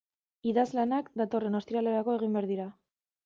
Idazlanak 0.51 1.11
datorren 1.21 1.59
ostiralerako 1.61 2.17
egin 2.21 2.39
behar 2.39 2.49
dira. 2.55 2.67